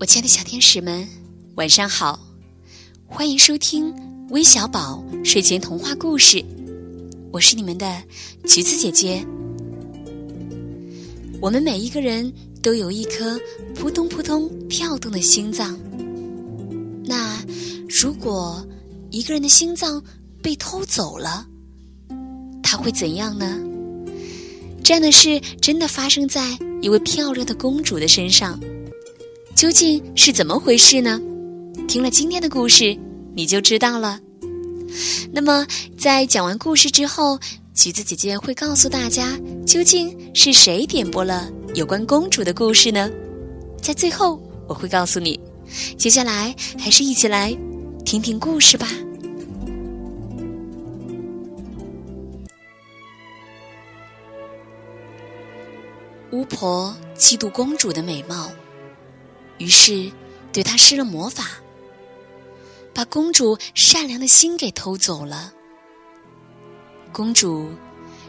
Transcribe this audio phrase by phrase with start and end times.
[0.00, 1.08] 我亲爱的小天使们，
[1.56, 2.20] 晚上好！
[3.08, 3.92] 欢迎收听
[4.30, 6.40] 微小宝睡前童话故事，
[7.32, 8.00] 我是你们的
[8.46, 9.26] 橘子姐姐。
[11.40, 12.32] 我们每一个人
[12.62, 13.36] 都有一颗
[13.74, 15.76] 扑通扑通跳动的心脏。
[17.04, 17.44] 那
[17.88, 18.64] 如果
[19.10, 20.00] 一个人的心脏
[20.40, 21.44] 被偷走了，
[22.62, 23.60] 他会怎样呢？
[24.84, 28.60] 这样的事真的发生在一位漂亮的公主的身上，
[29.58, 31.20] 究竟是怎么回事呢？
[31.88, 32.96] 听了今天的故事，
[33.34, 34.20] 你就知道了。
[35.32, 35.66] 那么，
[35.98, 37.36] 在讲完故事之后，
[37.74, 43.10] 橘子姐姐会告诉大家，究竟是谁点播了有关公主的故事呢？
[43.82, 45.40] 在最后，我会告诉你。
[45.96, 47.50] 接下来，还是一起来
[48.04, 48.86] 听听故事吧。
[56.30, 58.48] 巫婆嫉妒公主的美貌，
[59.58, 60.10] 于是
[60.52, 61.44] 对她施了魔法，
[62.94, 65.52] 把公主善良的心给偷走了。
[67.12, 67.70] 公主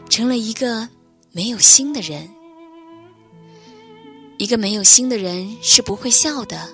[0.09, 0.87] 成了一个
[1.31, 2.29] 没有心的人。
[4.37, 6.69] 一个没有心的人是不会笑的。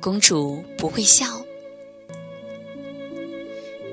[0.00, 1.42] 公主不会笑。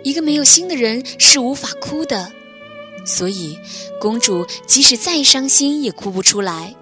[0.03, 2.31] 一个没有心的人是无法哭的。
[3.05, 3.59] 所以，
[3.99, 6.75] 公主即使再伤心也哭不出来。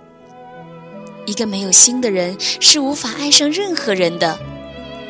[1.25, 4.37] 一个没有心的人是无法爱上任何人的，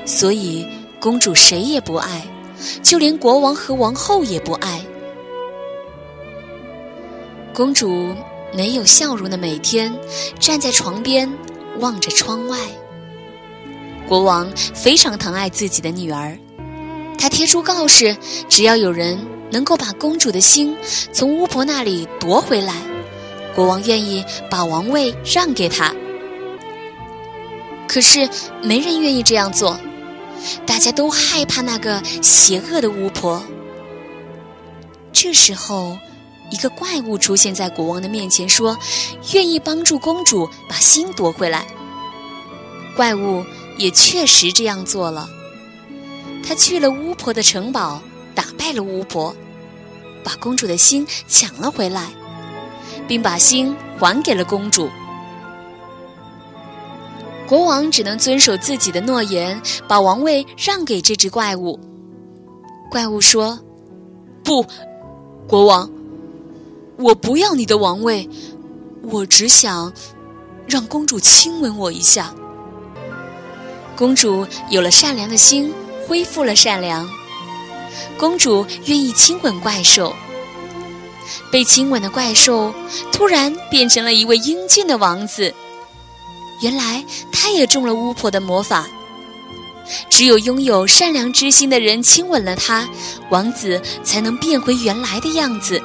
[0.06, 0.68] 所以
[1.00, 2.26] 公主谁也不爱，
[2.82, 4.82] 就连国王和王后也不爱。
[7.54, 8.16] 公主
[8.54, 9.94] 没有笑容的每天
[10.40, 11.32] 站在床边
[11.80, 12.58] 望着窗外。
[14.08, 16.38] 国王非常疼爱自己的女儿，
[17.18, 18.16] 他贴出告示：
[18.50, 19.18] 只要有人。
[19.52, 20.76] 能够把公主的心
[21.12, 22.74] 从巫婆那里夺回来，
[23.54, 25.94] 国王愿意把王位让给他。
[27.88, 28.28] 可是
[28.62, 29.80] 没人愿意这样做，
[30.66, 33.44] 大家都害怕那个邪恶的巫婆。
[35.12, 35.98] 这时候，
[36.50, 38.78] 一个怪物出现在国王的面前，说
[39.34, 41.66] ：“愿意帮助公主把心夺回来。”
[42.96, 43.46] 怪物
[43.78, 45.30] 也确实这样做了，
[46.46, 48.02] 他去了巫婆的城堡。
[48.36, 49.36] 打败了巫婆，
[50.24, 52.10] 把公主的心抢了回来，
[53.08, 54.90] 并把心还给了公主。
[57.48, 61.80] 国王只能遵守自己的诺言，把王位让给这只怪物。
[62.90, 63.60] 怪物说
[64.44, 64.66] ：“不，
[65.48, 65.90] 国王，
[66.98, 68.28] 我不要你的王位，
[69.04, 69.92] 我只想
[70.68, 72.34] 让公主亲吻我一下。”
[73.96, 75.72] 公主有了善良的心，
[76.08, 77.08] 恢复了善良。
[78.18, 80.14] 公主愿意亲吻怪兽，
[81.52, 82.74] 被亲吻的怪兽
[83.12, 85.54] 突然变成了一位英俊的王子。
[86.64, 88.88] 原来他也中了巫婆的魔法，
[90.10, 92.88] 只有拥有善良之心的人亲吻了他，
[93.30, 95.82] 王子才能变回原来的样子。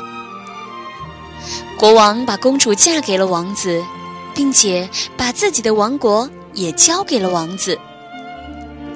[1.77, 3.84] 国王把公主嫁给了王子，
[4.33, 7.77] 并且把自己的王国也交给了王子。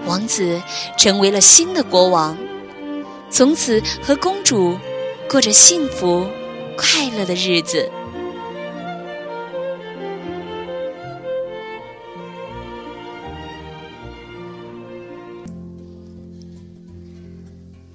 [0.06, 0.62] 王子
[0.96, 2.36] 成为了新的国王。
[3.28, 4.78] 从此和公主
[5.28, 6.28] 过着幸福
[6.76, 7.90] 快乐的日子。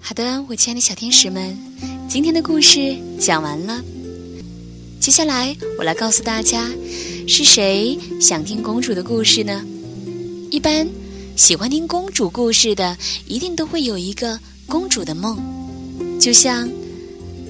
[0.07, 1.53] 好的，我亲爱的小天使们，
[2.07, 3.83] 今天的故事讲完了。
[5.01, 6.71] 接下来我来告诉大家，
[7.27, 9.61] 是谁想听公主的故事呢？
[10.49, 10.87] 一般
[11.35, 12.97] 喜欢听公主故事的，
[13.27, 14.39] 一定都会有一个。
[14.65, 15.37] 公主的梦，
[16.21, 16.69] 就像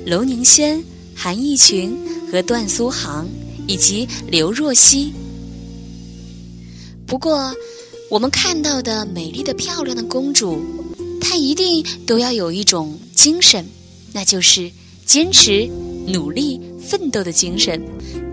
[0.07, 0.84] 娄宁轩、
[1.16, 1.96] 韩奕群
[2.31, 3.28] 和段苏杭
[3.67, 5.13] 以及刘若曦。
[7.06, 7.53] 不过，
[8.09, 10.59] 我们看到的美丽的、漂亮的公主，
[11.19, 13.66] 她一定都要有一种精神，
[14.13, 14.72] 那就是
[15.05, 15.69] 坚持、
[16.07, 17.81] 努力、奋斗的精神。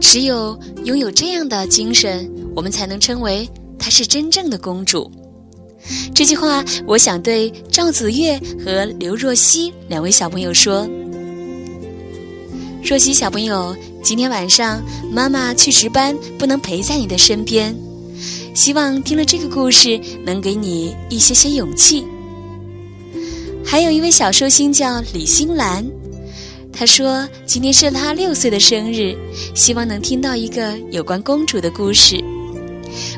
[0.01, 3.49] 只有拥有这样的精神，我们才能称为
[3.79, 5.11] 她是真正的公主。
[6.15, 10.89] 这句话，我想对赵子月和刘若曦两位小朋友说
[12.83, 17.77] ：“若曦小朋友，今天晚上妈妈去值班，不能陪在你的身边。
[18.55, 22.05] 希望听了这个故事，能给你一些些勇气。”
[23.67, 25.85] 还有一位小寿星叫李新兰，
[26.73, 29.17] 她说今天是她六岁的生日，
[29.55, 32.23] 希望能听到一个有关公主的故事。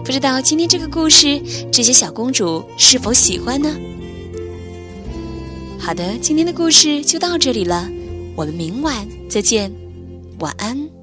[0.05, 1.41] 不知道今天这个故事，
[1.71, 3.77] 这些小公主是否喜欢呢？
[5.79, 7.87] 好的，今天的故事就到这里了，
[8.35, 9.71] 我们明晚再见，
[10.39, 10.96] 晚安。